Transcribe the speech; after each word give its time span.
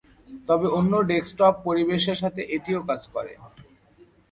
তবে 0.47 0.67
অন্য 0.77 0.93
ডেস্কটপ 1.09 1.55
পরিবেশের 1.67 2.17
সাথেও 2.21 2.49
এটি 2.55 2.71
কাজ 2.89 3.01
করে। 3.13 3.33